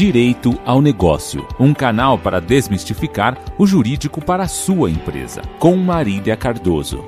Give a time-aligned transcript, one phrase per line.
[0.00, 6.38] Direito ao Negócio, um canal para desmistificar o jurídico para a sua empresa, com Marília
[6.38, 7.04] Cardoso.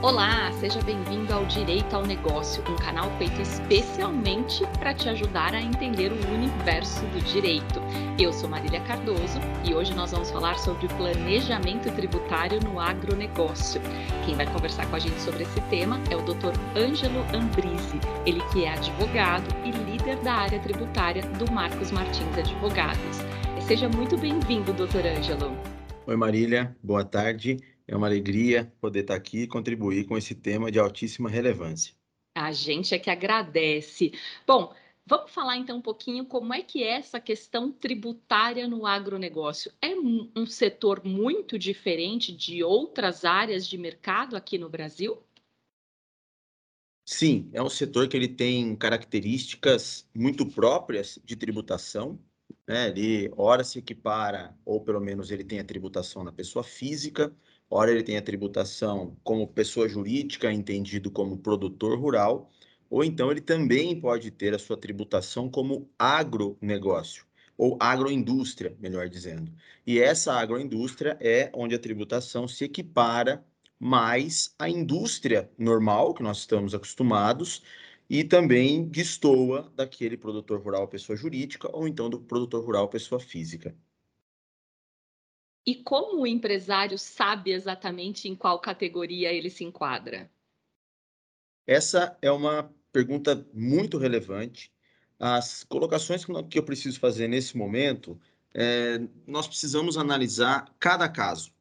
[0.00, 1.21] Olá, seja bem-vindo
[1.52, 7.22] Direito ao Negócio, um canal feito especialmente para te ajudar a entender o universo do
[7.22, 7.78] direito.
[8.18, 13.82] Eu sou Marília Cardoso e hoje nós vamos falar sobre planejamento tributário no agronegócio.
[14.24, 16.58] Quem vai conversar com a gente sobre esse tema é o Dr.
[16.74, 23.18] Ângelo Ambrise, ele que é advogado e líder da área tributária do Marcos Martins Advogados.
[23.66, 25.06] Seja muito bem-vindo, Dr.
[25.18, 25.54] Ângelo.
[26.06, 27.58] Oi, Marília, boa tarde.
[27.86, 31.94] É uma alegria poder estar aqui e contribuir com esse tema de altíssima relevância.
[32.34, 34.12] A gente é que agradece.
[34.46, 39.72] Bom, vamos falar então um pouquinho como é que é essa questão tributária no agronegócio.
[39.82, 45.22] É um setor muito diferente de outras áreas de mercado aqui no Brasil?
[47.04, 52.18] Sim, é um setor que ele tem características muito próprias de tributação.
[52.66, 52.88] Né?
[52.88, 57.34] Ele, ora, se equipara, ou pelo menos ele tem a tributação na pessoa física,
[57.74, 62.50] Ora, ele tem a tributação como pessoa jurídica, entendido como produtor rural,
[62.90, 67.24] ou então ele também pode ter a sua tributação como agronegócio,
[67.56, 69.50] ou agroindústria, melhor dizendo.
[69.86, 73.42] E essa agroindústria é onde a tributação se equipara
[73.80, 77.62] mais à indústria normal, que nós estamos acostumados,
[78.08, 83.74] e também destoa daquele produtor rural pessoa jurídica, ou então do produtor rural pessoa física.
[85.64, 90.30] E como o empresário sabe exatamente em qual categoria ele se enquadra?
[91.66, 94.72] Essa é uma pergunta muito relevante.
[95.18, 98.20] As colocações que eu preciso fazer nesse momento,
[98.52, 101.52] é, nós precisamos analisar cada caso,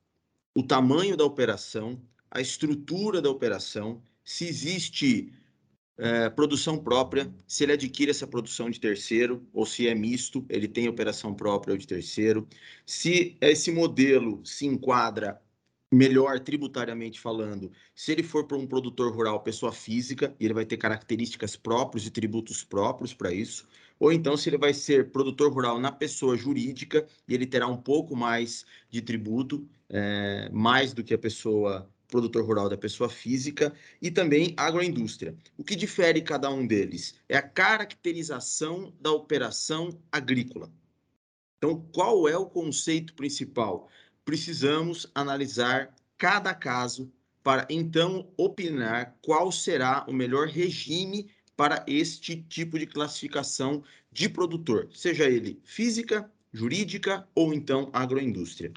[0.56, 5.32] o tamanho da operação, a estrutura da operação, se existe
[5.98, 10.68] é, produção própria, se ele adquire essa produção de terceiro, ou se é misto, ele
[10.68, 12.48] tem operação própria ou de terceiro,
[12.86, 15.40] se esse modelo se enquadra
[15.94, 20.78] melhor tributariamente falando, se ele for para um produtor rural, pessoa física, ele vai ter
[20.78, 23.68] características próprias e tributos próprios para isso,
[24.00, 27.78] ou então se ele vai ser produtor rural na pessoa jurídica e ele terá um
[27.78, 33.74] pouco mais de tributo, é, mais do que a pessoa produtor rural da pessoa física
[34.00, 35.34] e também agroindústria.
[35.58, 40.72] O que difere cada um deles é a caracterização da operação agrícola.
[41.58, 43.90] Então, qual é o conceito principal?
[44.26, 47.12] Precisamos analisar cada caso
[47.42, 54.90] para então opinar qual será o melhor regime para este tipo de classificação de produtor,
[54.94, 58.72] seja ele física, jurídica ou então agroindústria.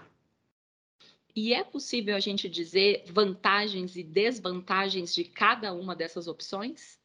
[1.37, 6.97] E é possível a gente dizer vantagens e desvantagens de cada uma dessas opções?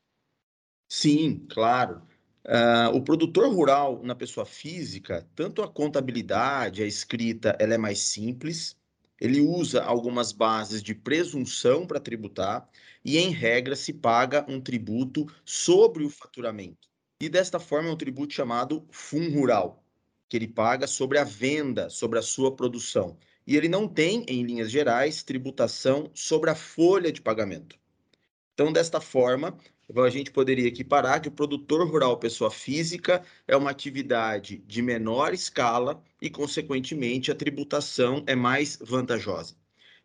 [0.87, 2.03] Sim, claro.
[2.45, 7.99] Uh, o produtor rural na pessoa física, tanto a contabilidade, a escrita, ela é mais
[7.99, 8.77] simples.
[9.19, 12.69] Ele usa algumas bases de presunção para tributar
[13.03, 16.87] e, em regra, se paga um tributo sobre o faturamento.
[17.19, 19.83] E desta forma é um tributo chamado FUN rural,
[20.29, 23.17] que ele paga sobre a venda, sobre a sua produção
[23.49, 27.79] e ele não tem, em linhas gerais, tributação sobre a folha de pagamento.
[28.53, 29.57] Então, desta forma,
[29.95, 35.33] a gente poderia equiparar que o produtor rural pessoa física é uma atividade de menor
[35.33, 39.55] escala e, consequentemente, a tributação é mais vantajosa.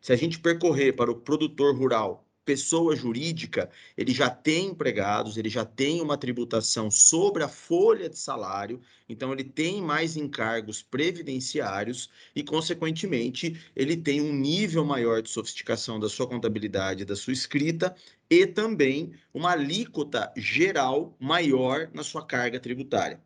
[0.01, 5.49] Se a gente percorrer para o produtor rural pessoa jurídica, ele já tem empregados, ele
[5.49, 8.79] já tem uma tributação sobre a folha de salário,
[9.09, 15.99] então ele tem mais encargos previdenciários e, consequentemente, ele tem um nível maior de sofisticação
[15.99, 17.95] da sua contabilidade, da sua escrita
[18.29, 23.19] e também uma alíquota geral maior na sua carga tributária.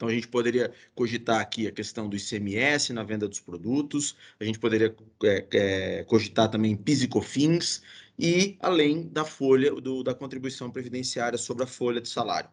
[0.00, 4.44] Então, a gente poderia cogitar aqui a questão do ICMS na venda dos produtos, a
[4.44, 7.82] gente poderia é, é, cogitar também PIS e COFINS,
[8.18, 12.48] e além da folha, do, da contribuição previdenciária sobre a folha de salário.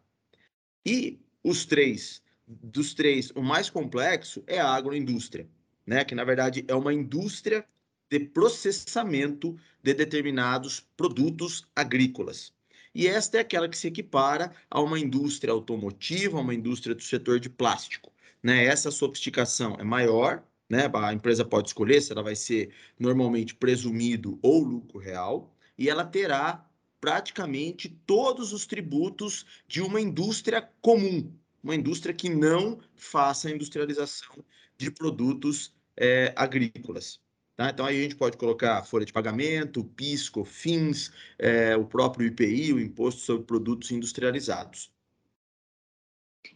[0.86, 5.48] E os três, dos três, o mais complexo é a agroindústria,
[5.86, 6.04] né?
[6.04, 7.66] que na verdade é uma indústria
[8.12, 12.52] de processamento de determinados produtos agrícolas.
[12.98, 17.04] E esta é aquela que se equipara a uma indústria automotiva, a uma indústria do
[17.04, 18.12] setor de plástico.
[18.42, 18.66] Né?
[18.66, 20.90] Essa sofisticação é maior, né?
[20.92, 26.04] a empresa pode escolher se ela vai ser normalmente presumido ou lucro real, e ela
[26.04, 26.68] terá
[27.00, 31.32] praticamente todos os tributos de uma indústria comum,
[31.64, 34.44] uma indústria que não faça industrialização
[34.76, 37.20] de produtos é, agrícolas.
[37.58, 37.72] Tá?
[37.72, 42.74] Então, aí a gente pode colocar folha de pagamento, PIS, COFINS, é, o próprio IPI,
[42.74, 44.92] o Imposto sobre Produtos Industrializados.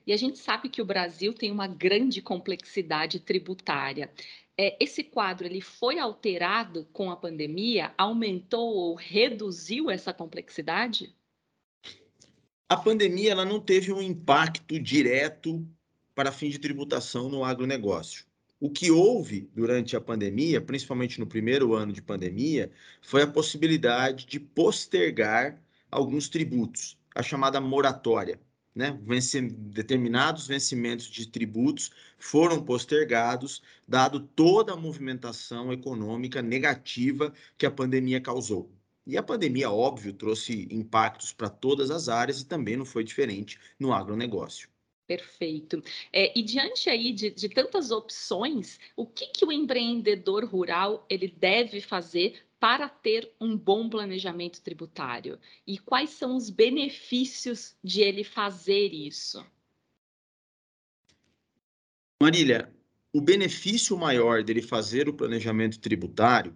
[0.06, 4.12] E a gente sabe que o Brasil tem uma grande complexidade tributária.
[4.56, 7.92] É, esse quadro ele foi alterado com a pandemia?
[7.98, 11.16] Aumentou ou reduziu essa complexidade?
[12.70, 15.68] A pandemia ela não teve um impacto direto
[16.14, 18.31] para fim de tributação no agronegócio.
[18.64, 22.72] O que houve durante a pandemia, principalmente no primeiro ano de pandemia,
[23.02, 25.60] foi a possibilidade de postergar
[25.90, 28.40] alguns tributos, a chamada moratória.
[28.76, 29.00] Né?
[29.74, 38.22] Determinados vencimentos de tributos foram postergados, dado toda a movimentação econômica negativa que a pandemia
[38.22, 38.72] causou.
[39.08, 43.60] E a pandemia, óbvio, trouxe impactos para todas as áreas e também não foi diferente
[43.80, 44.70] no agronegócio.
[45.12, 45.84] Perfeito.
[46.14, 51.28] É, e diante aí de, de, tantas opções, o que, que o empreendedor rural ele
[51.28, 55.38] deve fazer para ter um bom planejamento tributário?
[55.68, 59.46] E quais são os benefícios de ele fazer isso?
[62.24, 62.74] Marília,
[63.12, 66.56] o benefício maior dele fazer o planejamento tributário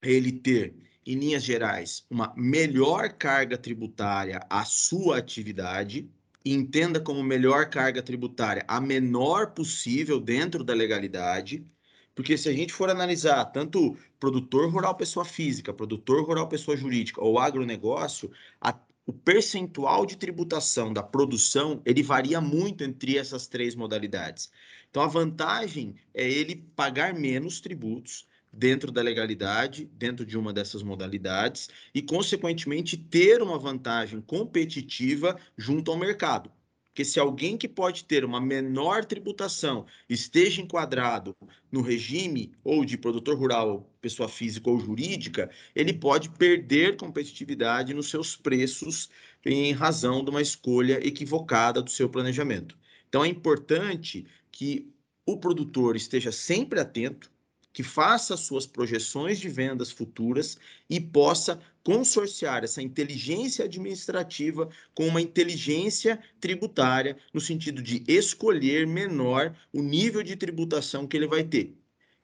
[0.00, 0.74] é ele ter,
[1.04, 6.10] em linhas gerais, uma melhor carga tributária à sua atividade
[6.52, 11.66] entenda como melhor carga tributária a menor possível dentro da legalidade,
[12.14, 17.22] porque se a gente for analisar tanto produtor rural pessoa física, produtor rural pessoa jurídica
[17.22, 18.30] ou agronegócio,
[18.60, 24.50] a, o percentual de tributação da produção ele varia muito entre essas três modalidades.
[24.90, 30.82] Então a vantagem é ele pagar menos tributos dentro da legalidade, dentro de uma dessas
[30.82, 36.50] modalidades, e, consequentemente, ter uma vantagem competitiva junto ao mercado.
[36.98, 41.32] Porque se alguém que pode ter uma menor tributação esteja enquadrado
[41.70, 48.10] no regime ou de produtor rural, pessoa física ou jurídica, ele pode perder competitividade nos
[48.10, 49.08] seus preços
[49.46, 52.76] em razão de uma escolha equivocada do seu planejamento.
[53.08, 54.92] Então é importante que
[55.24, 57.30] o produtor esteja sempre atento
[57.78, 60.58] que faça suas projeções de vendas futuras
[60.90, 69.56] e possa consorciar essa inteligência administrativa com uma inteligência tributária, no sentido de escolher menor
[69.72, 71.72] o nível de tributação que ele vai ter.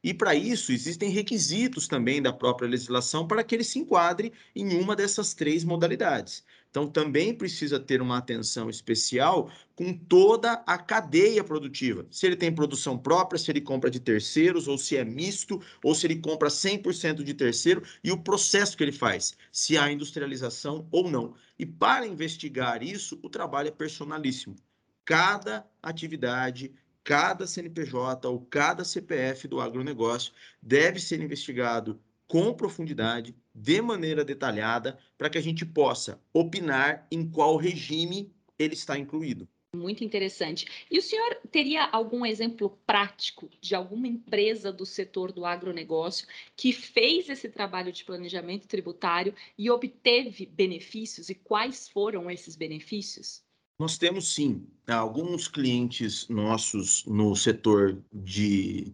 [0.04, 4.76] E para isso existem requisitos também da própria legislação para que ele se enquadre em
[4.78, 6.44] uma dessas três modalidades.
[6.68, 12.04] Então, também precisa ter uma atenção especial com toda a cadeia produtiva.
[12.10, 15.94] Se ele tem produção própria, se ele compra de terceiros, ou se é misto, ou
[15.94, 20.86] se ele compra 100% de terceiro, e o processo que ele faz, se há industrialização
[20.90, 21.34] ou não.
[21.58, 24.56] E para investigar isso, o trabalho é personalíssimo.
[25.04, 26.74] Cada atividade,
[27.04, 34.98] cada CNPJ ou cada CPF do agronegócio deve ser investigado com profundidade, de maneira detalhada,
[35.16, 39.46] para que a gente possa opinar em qual regime ele está incluído.
[39.76, 40.66] Muito interessante.
[40.90, 46.26] E o senhor teria algum exemplo prático de alguma empresa do setor do agronegócio
[46.56, 51.28] que fez esse trabalho de planejamento tributário e obteve benefícios?
[51.28, 53.42] E quais foram esses benefícios?
[53.78, 58.92] Nós temos sim alguns clientes nossos no setor de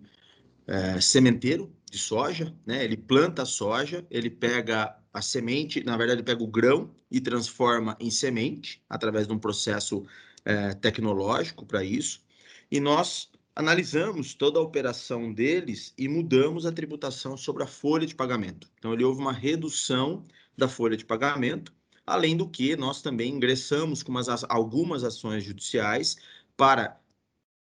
[0.66, 2.84] é, sementeiro, de soja, né?
[2.84, 7.20] Ele planta a soja, ele pega a semente, na verdade, ele pega o grão e
[7.20, 10.06] transforma em semente através de um processo
[10.44, 12.22] é, tecnológico para isso.
[12.70, 18.14] E nós analisamos toda a operação deles e mudamos a tributação sobre a folha de
[18.14, 18.70] pagamento.
[18.78, 20.24] Então, ele houve uma redução
[20.56, 21.74] da folha de pagamento,
[22.06, 26.16] além do que nós também ingressamos com umas, algumas ações judiciais
[26.56, 27.00] para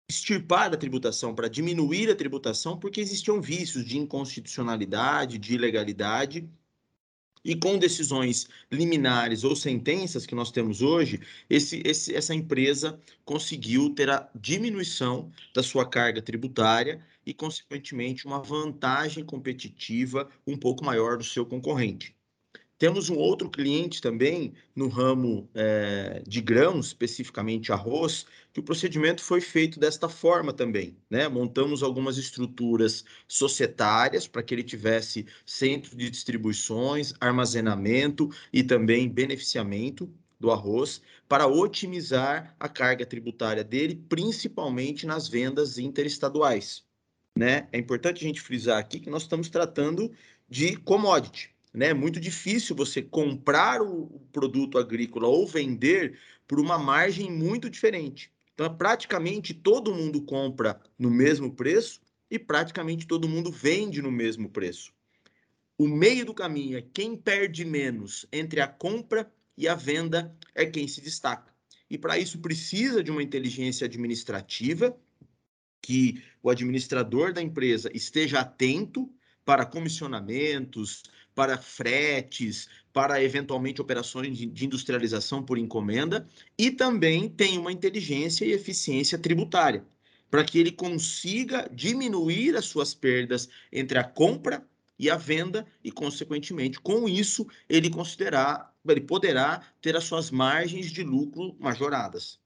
[0.10, 6.50] extirpar a tributação, para diminuir a tributação, porque existiam vícios de inconstitucionalidade, de ilegalidade.
[7.44, 11.20] E com decisões liminares ou sentenças que nós temos hoje,
[11.50, 18.44] esse, esse, essa empresa conseguiu ter a diminuição da sua carga tributária e, consequentemente, uma
[18.44, 22.16] vantagem competitiva um pouco maior do seu concorrente.
[22.82, 29.22] Temos um outro cliente também no ramo é, de grãos, especificamente arroz, que o procedimento
[29.22, 30.98] foi feito desta forma também.
[31.08, 31.28] Né?
[31.28, 40.12] Montamos algumas estruturas societárias para que ele tivesse centro de distribuições, armazenamento e também beneficiamento
[40.40, 46.84] do arroz para otimizar a carga tributária dele, principalmente nas vendas interestaduais.
[47.38, 47.68] Né?
[47.72, 50.12] É importante a gente frisar aqui que nós estamos tratando
[50.50, 51.88] de commodity né?
[51.88, 58.32] É muito difícil você comprar o produto agrícola ou vender por uma margem muito diferente.
[58.54, 64.50] Então, praticamente todo mundo compra no mesmo preço e praticamente todo mundo vende no mesmo
[64.50, 64.94] preço.
[65.78, 70.66] O meio do caminho é quem perde menos entre a compra e a venda é
[70.66, 71.52] quem se destaca.
[71.90, 74.96] E para isso precisa de uma inteligência administrativa
[75.82, 79.12] que o administrador da empresa esteja atento
[79.44, 81.04] para comissionamentos,
[81.42, 88.52] para fretes, para eventualmente operações de industrialização por encomenda e também tem uma inteligência e
[88.52, 89.84] eficiência tributária
[90.30, 94.64] para que ele consiga diminuir as suas perdas entre a compra
[95.00, 100.92] e a venda e consequentemente com isso ele considerar ele poderá ter as suas margens
[100.92, 102.40] de lucro majoradas.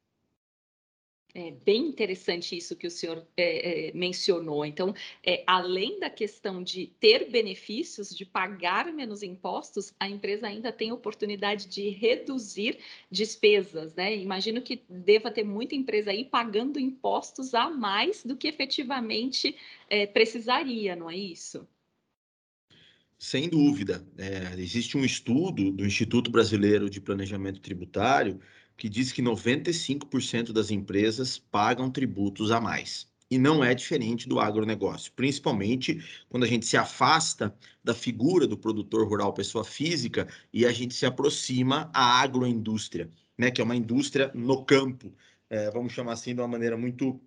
[1.38, 4.66] É bem interessante isso que o senhor é, é, mencionou.
[4.66, 10.72] Então, é, além da questão de ter benefícios, de pagar menos impostos, a empresa ainda
[10.72, 12.80] tem oportunidade de reduzir
[13.12, 14.16] despesas, né?
[14.16, 19.58] Imagino que deva ter muita empresa aí pagando impostos a mais do que efetivamente
[19.90, 21.68] é, precisaria, não é isso?
[23.20, 24.08] Sem dúvida.
[24.18, 28.40] É, existe um estudo do Instituto Brasileiro de Planejamento Tributário
[28.78, 33.08] que diz que 95% das empresas pagam tributos a mais.
[33.30, 38.58] E não é diferente do agronegócio, principalmente quando a gente se afasta da figura do
[38.58, 43.76] produtor rural pessoa física e a gente se aproxima à agroindústria, né, que é uma
[43.76, 45.12] indústria no campo,
[45.50, 47.20] é, vamos chamar assim de uma maneira muito,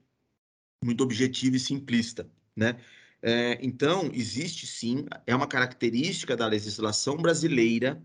[0.85, 2.31] muito objetiva e simplista.
[2.55, 2.77] Né?
[3.21, 8.01] É, então, existe sim, é uma característica da legislação brasileira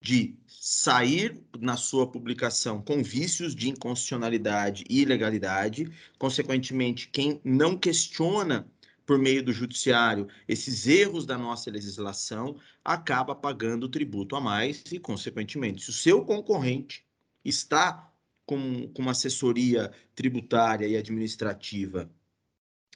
[0.00, 5.90] de sair na sua publicação com vícios de inconstitucionalidade e ilegalidade.
[6.18, 8.66] Consequentemente, quem não questiona
[9.04, 14.98] por meio do judiciário esses erros da nossa legislação acaba pagando tributo a mais e,
[14.98, 17.04] consequentemente, se o seu concorrente
[17.44, 18.12] está
[18.44, 22.10] com, com uma assessoria tributária e administrativa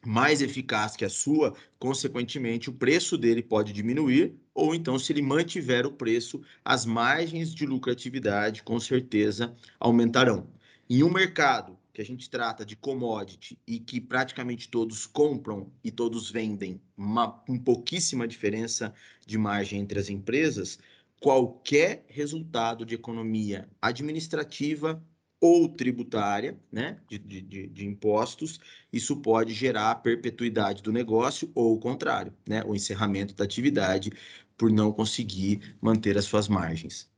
[0.04, 5.22] mais eficaz que a sua, consequentemente, o preço dele pode diminuir, ou então, se ele
[5.22, 10.46] mantiver o preço, as margens de lucratividade com certeza aumentarão.
[10.88, 15.90] Em um mercado que a gente trata de commodity e que praticamente todos compram e
[15.90, 18.94] todos vendem, uma, com pouquíssima diferença
[19.26, 20.78] de margem entre as empresas,
[21.20, 25.02] qualquer resultado de economia administrativa
[25.40, 28.60] ou tributária, né, de, de, de, impostos,
[28.92, 34.12] isso pode gerar a perpetuidade do negócio ou o contrário, né, o encerramento da atividade
[34.56, 37.10] por não conseguir manter as suas margens.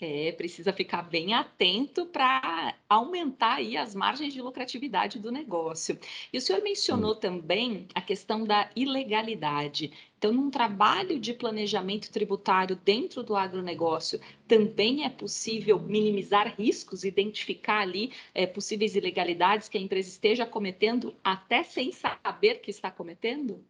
[0.00, 5.96] É, precisa ficar bem atento para aumentar aí as margens de lucratividade do negócio.
[6.32, 9.92] E o senhor mencionou também a questão da ilegalidade.
[10.22, 17.80] Então, num trabalho de planejamento tributário dentro do agronegócio, também é possível minimizar riscos, identificar
[17.80, 23.64] ali é, possíveis ilegalidades que a empresa esteja cometendo, até sem saber que está cometendo?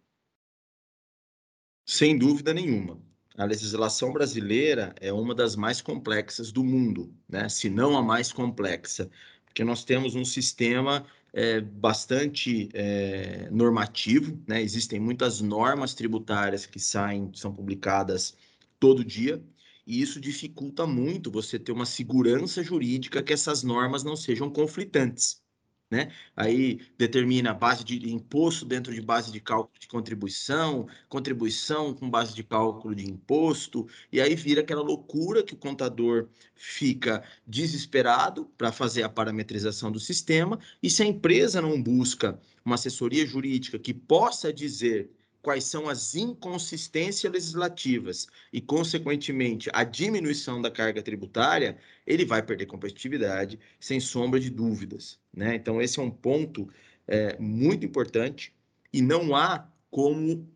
[1.87, 3.01] Sem dúvida nenhuma.
[3.35, 7.49] A legislação brasileira é uma das mais complexas do mundo, né?
[7.49, 9.11] se não a mais complexa,
[9.47, 14.63] porque nós temos um sistema é, bastante é, normativo, né?
[14.63, 18.37] existem muitas normas tributárias que saem, são publicadas
[18.79, 19.43] todo dia,
[19.87, 25.43] e isso dificulta muito você ter uma segurança jurídica que essas normas não sejam conflitantes
[25.93, 26.11] né?
[26.35, 32.35] Aí determina base de imposto dentro de base de cálculo de contribuição, contribuição com base
[32.35, 38.73] de cálculo de imposto, e aí vira aquela loucura que o contador fica desesperado para
[38.73, 43.93] fazer a parametrização do sistema, e se a empresa não busca uma assessoria jurídica que
[43.93, 45.11] possa dizer
[45.43, 52.67] quais são as inconsistências legislativas e, consequentemente, a diminuição da carga tributária, ele vai perder
[52.67, 55.19] competitividade, sem sombra de dúvidas.
[55.35, 55.57] Né?
[55.57, 56.69] Então, esse é um ponto
[57.09, 58.55] é, muito importante
[58.93, 60.49] e não há como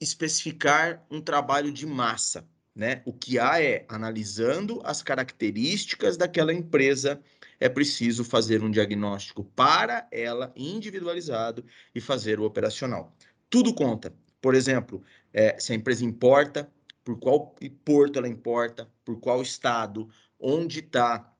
[0.00, 2.48] especificar um trabalho de massa.
[2.74, 3.02] Né?
[3.04, 7.20] O que há é, analisando as características daquela empresa,
[7.60, 11.64] é preciso fazer um diagnóstico para ela, individualizado,
[11.94, 13.14] e fazer o operacional.
[13.50, 14.14] Tudo conta.
[14.40, 16.70] Por exemplo, é, se a empresa importa,
[17.02, 20.08] por qual porto ela importa, por qual estado,
[20.38, 21.32] onde está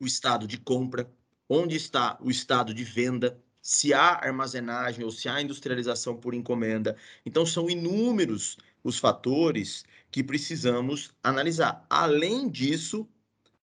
[0.00, 1.10] o estado de compra,
[1.48, 6.96] onde está o estado de venda, se há armazenagem ou se há industrialização por encomenda.
[7.24, 11.84] Então, são inúmeros os fatores que precisamos analisar.
[11.90, 13.08] Além disso,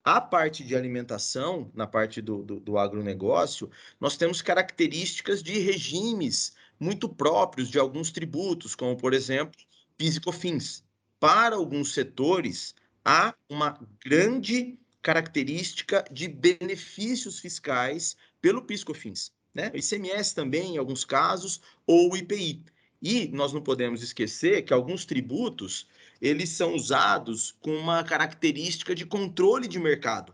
[0.03, 6.53] a parte de alimentação, na parte do, do, do agronegócio, nós temos características de regimes
[6.79, 9.59] muito próprios de alguns tributos, como, por exemplo,
[9.97, 10.83] PIS e COFINS.
[11.19, 12.75] Para alguns setores,
[13.05, 19.31] há uma grande característica de benefícios fiscais pelo PIS COFINS.
[19.53, 19.71] né?
[19.73, 22.63] O ICMS também, em alguns casos, ou o IPI.
[23.01, 25.87] E nós não podemos esquecer que alguns tributos,
[26.21, 30.33] eles são usados com uma característica de controle de mercado.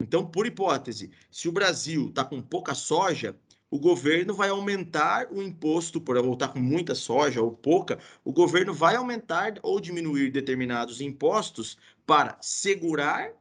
[0.00, 3.36] Então, por hipótese, se o Brasil está com pouca soja,
[3.70, 8.74] o governo vai aumentar o imposto por voltar com muita soja ou pouca, o governo
[8.74, 13.32] vai aumentar ou diminuir determinados impostos para segurar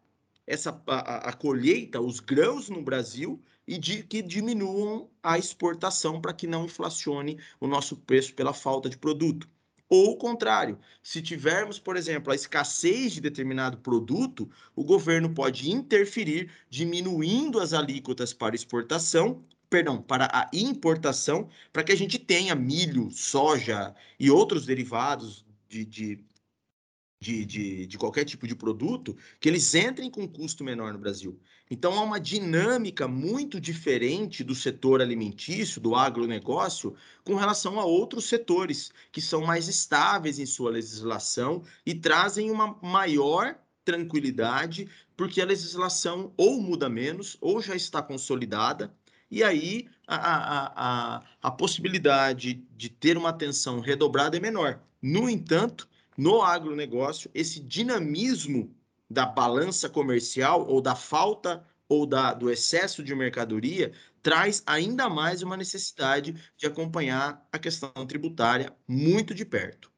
[0.46, 6.34] essa a, a colheita, os grãos no Brasil e de que diminuam a exportação para
[6.34, 9.48] que não inflacione o nosso preço pela falta de produto.
[9.88, 15.72] Ou o contrário, se tivermos, por exemplo, a escassez de determinado produto, o governo pode
[15.72, 22.56] interferir diminuindo as alíquotas para exportação perdão, para a importação, para que a gente tenha
[22.56, 26.26] milho, soja e outros derivados de, de,
[27.22, 31.40] de, de, de qualquer tipo de produto, que eles entrem com custo menor no Brasil.
[31.70, 38.26] Então, há uma dinâmica muito diferente do setor alimentício, do agronegócio, com relação a outros
[38.26, 45.46] setores, que são mais estáveis em sua legislação e trazem uma maior tranquilidade, porque a
[45.46, 48.96] legislação ou muda menos, ou já está consolidada,
[49.30, 54.82] e aí a, a, a, a possibilidade de ter uma atenção redobrada é menor.
[55.02, 58.76] No entanto, no agronegócio, esse dinamismo
[59.10, 65.42] da balança comercial ou da falta ou da, do excesso de mercadoria traz ainda mais
[65.42, 69.92] uma necessidade de acompanhar a questão tributária muito de perto.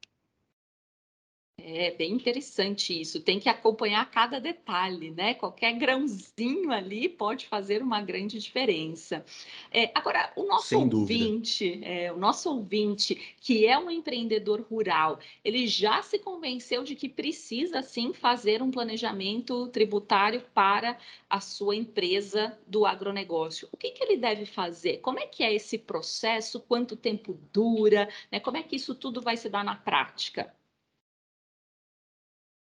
[1.63, 3.21] É bem interessante isso.
[3.21, 5.33] Tem que acompanhar cada detalhe, né?
[5.33, 9.23] Qualquer grãozinho ali pode fazer uma grande diferença.
[9.71, 15.19] É, agora, o nosso Sem ouvinte, é, o nosso ouvinte, que é um empreendedor rural,
[15.43, 20.97] ele já se convenceu de que precisa sim fazer um planejamento tributário para
[21.29, 23.67] a sua empresa do agronegócio.
[23.71, 24.97] O que, que ele deve fazer?
[24.97, 26.59] Como é que é esse processo?
[26.59, 28.09] Quanto tempo dura?
[28.31, 28.39] Né?
[28.39, 30.53] Como é que isso tudo vai se dar na prática?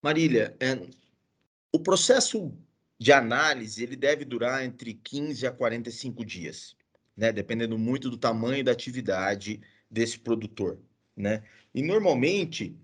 [0.05, 0.87] Marília, é,
[1.71, 2.55] o processo
[2.99, 6.77] de análise ele deve durar entre 15 a 45 dias,
[7.17, 7.33] né?
[7.33, 10.79] Dependendo muito do tamanho da atividade desse produtor,
[11.17, 11.43] né?
[11.73, 12.77] E normalmente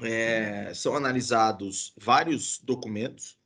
[0.00, 3.36] é, são analisados vários documentos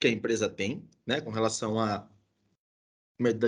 [0.00, 1.20] que a empresa tem, né?
[1.20, 2.08] Com relação a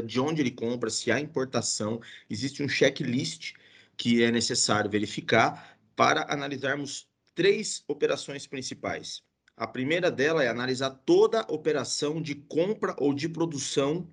[0.04, 3.54] de onde ele compra, se há importação, existe um checklist
[3.96, 9.22] que é necessário verificar para analisarmos três operações principais.
[9.54, 14.08] A primeira dela é analisar toda a operação de compra ou de produção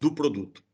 [0.00, 0.64] do produto.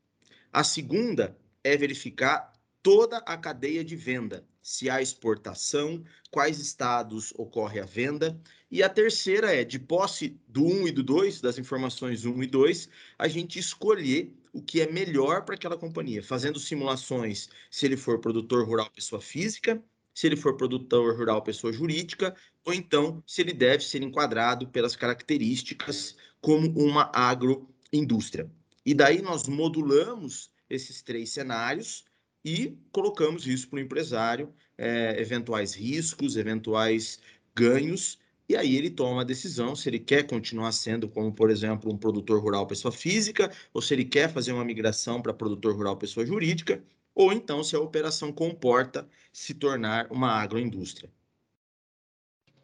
[0.52, 7.80] A segunda é verificar toda a cadeia de venda, se há exportação, quais estados ocorre
[7.80, 8.40] a venda.
[8.70, 12.46] E a terceira é, de posse do 1 e do 2, das informações 1 e
[12.46, 17.96] 2, a gente escolher o que é melhor para aquela companhia, fazendo simulações se ele
[17.96, 19.82] for produtor rural pessoa física,
[20.18, 24.96] se ele for produtor rural pessoa jurídica, ou então se ele deve ser enquadrado pelas
[24.96, 28.50] características como uma agroindústria.
[28.84, 32.04] E daí nós modulamos esses três cenários
[32.44, 37.20] e colocamos isso para o empresário, é, eventuais riscos, eventuais
[37.54, 41.92] ganhos, e aí ele toma a decisão se ele quer continuar sendo, como por exemplo,
[41.92, 45.96] um produtor rural pessoa física, ou se ele quer fazer uma migração para produtor rural
[45.96, 46.82] pessoa jurídica,
[47.18, 51.10] ou então se a operação comporta se tornar uma agroindústria.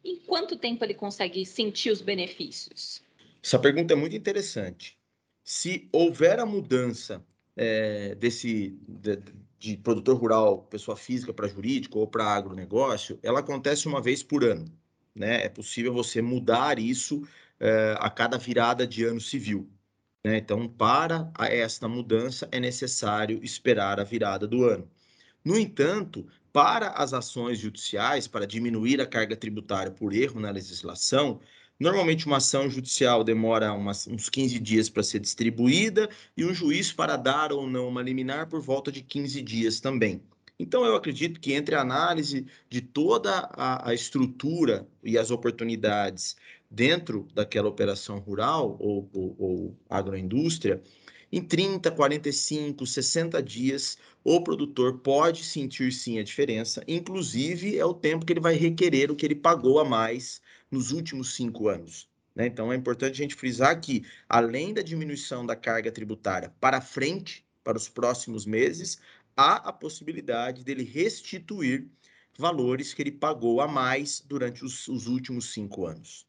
[0.05, 3.03] Em quanto tempo ele consegue sentir os benefícios?
[3.43, 4.97] Essa pergunta é muito interessante.
[5.43, 7.21] Se houver a mudança
[7.57, 9.19] é, desse de,
[9.59, 14.45] de, produtor rural, pessoa física para jurídico ou para agronegócio, ela acontece uma vez por
[14.45, 14.67] ano.
[15.13, 15.45] Né?
[15.45, 17.27] É possível você mudar isso
[17.59, 19.69] é, a cada virada de ano civil.
[20.25, 20.39] Né?
[20.39, 24.89] Então, para esta mudança, é necessário esperar a virada do ano.
[25.45, 31.41] No entanto, para as ações judiciais, para diminuir a carga tributária por erro na legislação,
[31.79, 36.93] normalmente uma ação judicial demora umas, uns 15 dias para ser distribuída e um juiz
[36.93, 40.23] para dar ou não uma liminar por volta de 15 dias também.
[40.59, 46.37] Então, eu acredito que entre a análise de toda a, a estrutura e as oportunidades
[46.75, 50.83] dentro daquela operação rural ou, ou, ou agroindústria,
[51.31, 57.95] em 30, 45, 60 dias, o produtor pode sentir sim a diferença, inclusive é o
[57.95, 62.09] tempo que ele vai requerer o que ele pagou a mais nos últimos cinco anos.
[62.35, 62.47] Né?
[62.47, 67.45] Então é importante a gente frisar que, além da diminuição da carga tributária para frente,
[67.63, 68.99] para os próximos meses,
[69.37, 71.89] há a possibilidade dele restituir
[72.39, 76.27] valores que ele pagou a mais durante os, os últimos cinco anos.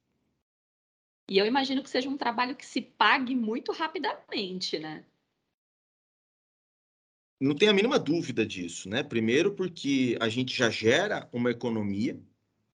[1.28, 5.04] E eu imagino que seja um trabalho que se pague muito rapidamente, né?
[7.40, 9.04] Não tem a mínima dúvida disso, né?
[9.04, 12.20] Primeiro, porque a gente já gera uma economia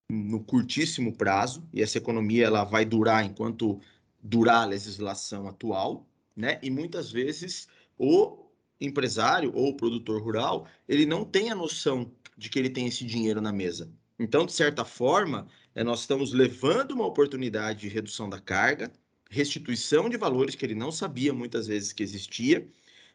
[0.09, 3.79] no curtíssimo prazo, e essa economia ela vai durar enquanto
[4.21, 6.59] durar a legislação atual, né?
[6.61, 8.45] E muitas vezes o
[8.79, 13.05] empresário ou o produtor rural, ele não tem a noção de que ele tem esse
[13.05, 13.91] dinheiro na mesa.
[14.21, 18.91] Então, de certa forma, é, nós estamos levando uma oportunidade de redução da carga,
[19.31, 22.69] restituição de valores que ele não sabia muitas vezes que existia,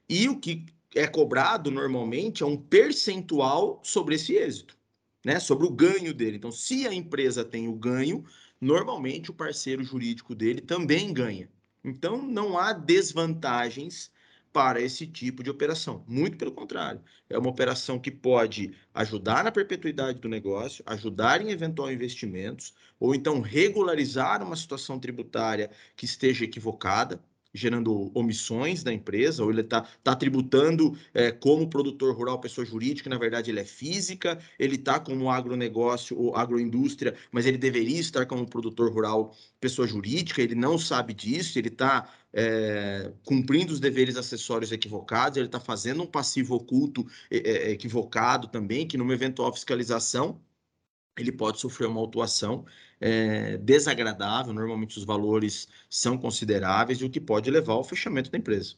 [0.09, 0.67] e o que
[0.97, 4.77] é cobrado normalmente é um percentual sobre esse êxito,
[5.25, 5.39] né?
[5.39, 6.39] Sobre o ganho dele.
[6.39, 8.25] Então, se a empresa tem o ganho,
[8.61, 11.49] normalmente o parceiro jurídico dele também ganha.
[11.85, 14.11] Então, não há desvantagens
[14.57, 16.03] para esse tipo de operação.
[16.09, 21.51] Muito pelo contrário, é uma operação que pode ajudar na perpetuidade do negócio, ajudar em
[21.51, 27.23] eventual investimentos, ou então regularizar uma situação tributária que esteja equivocada,
[27.57, 33.11] gerando omissões da empresa, ou ele está tá tributando é, como produtor rural, pessoa jurídica,
[33.11, 38.27] na verdade ele é física, ele está como agronegócio ou agroindústria, mas ele deveria estar
[38.27, 44.17] como produtor rural, pessoa jurídica, ele não sabe disso, ele está é, cumprindo os deveres
[44.17, 49.53] acessórios equivocados, ele está fazendo um passivo oculto é, é, equivocado também, que numa eventual
[49.53, 50.41] fiscalização
[51.19, 52.67] ele pode sofrer uma autuação
[53.01, 58.39] é, desagradável, normalmente os valores são consideráveis, e o que pode levar ao fechamento da
[58.39, 58.77] empresa.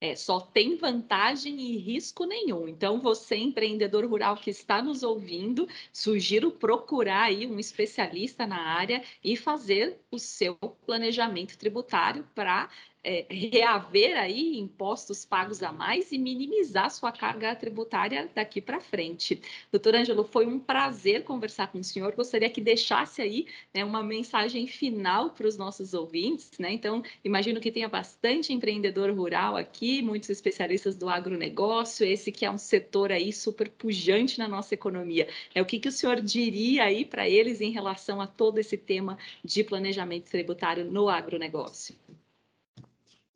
[0.00, 2.68] É, só tem vantagem e risco nenhum.
[2.68, 9.02] Então, você, empreendedor rural que está nos ouvindo, sugiro procurar aí um especialista na área
[9.22, 12.68] e fazer o seu planejamento tributário para
[13.04, 19.40] é, reaver aí impostos pagos a mais e minimizar sua carga tributária daqui para frente.
[19.70, 22.14] Doutor Ângelo, foi um prazer conversar com o senhor.
[22.14, 26.52] Gostaria que deixasse aí né, uma mensagem final para os nossos ouvintes.
[26.58, 26.72] Né?
[26.72, 32.50] Então, imagino que tenha bastante empreendedor rural aqui, muitos especialistas do agronegócio, esse que é
[32.50, 35.28] um setor aí super pujante na nossa economia.
[35.54, 38.76] É o que, que o senhor diria aí para eles em relação a todo esse
[38.76, 41.94] tema de planejamento tributário no agronegócio?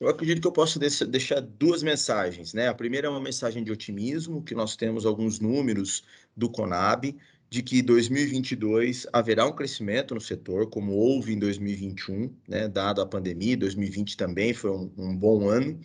[0.00, 2.68] Eu acredito que eu posso deixar duas mensagens, né?
[2.68, 6.04] A primeira é uma mensagem de otimismo, que nós temos alguns números
[6.36, 7.16] do Conab,
[7.50, 12.68] de que 2022 haverá um crescimento no setor, como houve em 2021, né?
[12.68, 15.80] Dado a pandemia, 2020 também foi um, um bom ano.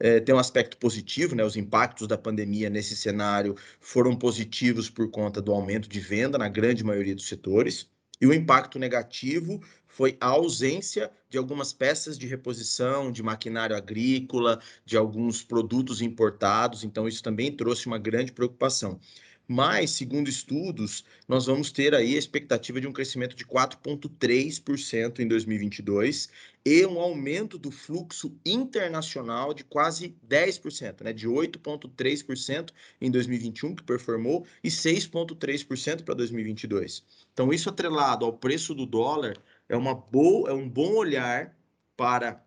[0.00, 1.44] É, tem um aspecto positivo, né?
[1.44, 6.48] Os impactos da pandemia nesse cenário foram positivos por conta do aumento de venda na
[6.48, 7.88] grande maioria dos setores.
[8.20, 14.60] E o impacto negativo foi a ausência de algumas peças de reposição, de maquinário agrícola,
[14.84, 19.00] de alguns produtos importados, então isso também trouxe uma grande preocupação.
[19.46, 25.28] Mas, segundo estudos, nós vamos ter aí a expectativa de um crescimento de 4,3% em
[25.28, 26.30] 2022
[26.64, 31.12] e um aumento do fluxo internacional de quase 10%, né?
[31.12, 37.04] de 8,3% em 2021, que performou, e 6,3% para 2022.
[37.34, 39.36] Então, isso atrelado ao preço do dólar
[39.68, 41.54] é, uma boa, é um bom olhar
[41.96, 42.40] para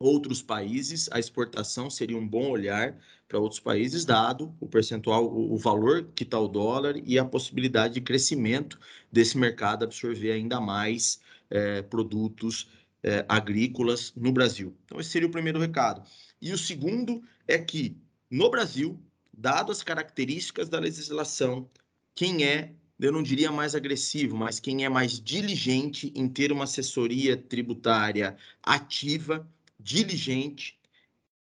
[0.00, 5.52] outros países, a exportação seria um bom olhar para outros países, dado o percentual, o,
[5.52, 8.80] o valor que está o dólar e a possibilidade de crescimento
[9.12, 12.68] desse mercado absorver ainda mais é, produtos
[13.02, 14.76] é, agrícolas no Brasil.
[14.84, 16.02] Então, esse seria o primeiro recado.
[16.42, 17.96] E o segundo é que,
[18.28, 19.00] no Brasil,
[19.32, 21.70] dado as características da legislação,
[22.14, 26.64] quem é eu não diria mais agressivo, mas quem é mais diligente em ter uma
[26.64, 30.78] assessoria tributária ativa, diligente,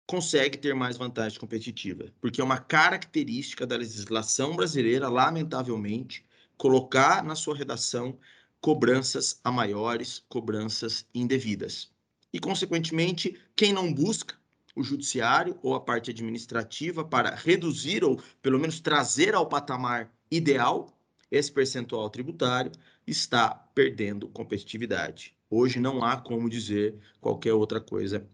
[0.07, 6.25] consegue ter mais vantagem competitiva, porque é uma característica da legislação brasileira, lamentavelmente,
[6.57, 8.19] colocar na sua redação
[8.61, 11.91] cobranças a maiores, cobranças indevidas.
[12.33, 14.35] E, consequentemente, quem não busca
[14.75, 20.95] o judiciário ou a parte administrativa para reduzir ou pelo menos trazer ao patamar ideal
[21.31, 22.73] esse percentual tributário
[23.07, 25.35] está perdendo competitividade.
[25.51, 28.27] Hoje não há como dizer qualquer outra coisa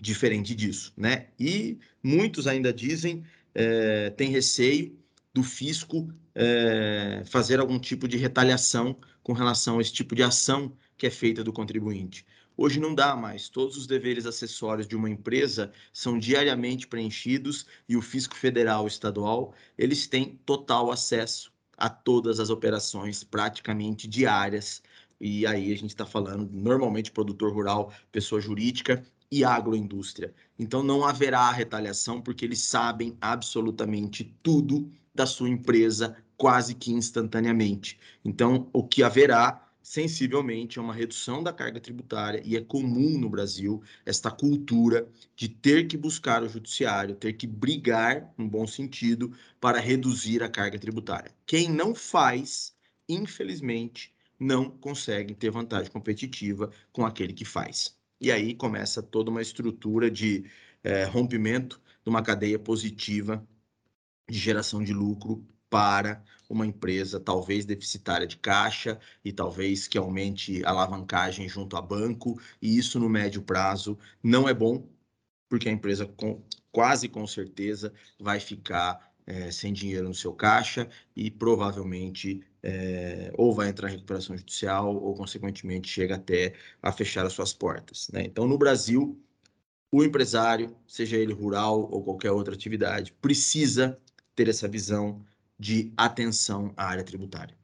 [0.00, 1.28] diferente disso, né?
[1.38, 4.96] E muitos ainda dizem, é, têm receio
[5.34, 10.72] do fisco é, fazer algum tipo de retaliação com relação a esse tipo de ação
[10.96, 12.24] que é feita do contribuinte.
[12.56, 13.48] Hoje não dá mais.
[13.48, 18.88] Todos os deveres acessórios de uma empresa são diariamente preenchidos e o fisco federal e
[18.88, 24.82] estadual, eles têm total acesso a todas as operações praticamente diárias.
[25.20, 30.34] E aí a gente está falando normalmente produtor rural, pessoa jurídica e agroindústria.
[30.58, 37.98] Então não haverá retaliação porque eles sabem absolutamente tudo da sua empresa quase que instantaneamente.
[38.24, 43.30] Então o que haverá sensivelmente a uma redução da carga tributária e é comum no
[43.30, 49.34] Brasil esta cultura de ter que buscar o judiciário, ter que brigar, no bom sentido,
[49.58, 51.34] para reduzir a carga tributária.
[51.46, 52.76] Quem não faz,
[53.08, 57.96] infelizmente, não consegue ter vantagem competitiva com aquele que faz.
[58.20, 60.44] E aí começa toda uma estrutura de
[60.84, 63.42] é, rompimento de uma cadeia positiva
[64.28, 70.64] de geração de lucro para uma empresa talvez deficitária de caixa e talvez que aumente
[70.64, 74.88] a alavancagem junto a banco, e isso no médio prazo não é bom,
[75.48, 80.88] porque a empresa com, quase com certeza vai ficar é, sem dinheiro no seu caixa
[81.14, 87.26] e provavelmente é, ou vai entrar em recuperação judicial ou, consequentemente, chega até a fechar
[87.26, 88.08] as suas portas.
[88.08, 88.24] Né?
[88.24, 89.20] Então, no Brasil,
[89.92, 93.98] o empresário, seja ele rural ou qualquer outra atividade, precisa
[94.34, 95.24] ter essa visão
[95.58, 97.56] de atenção à área tributária.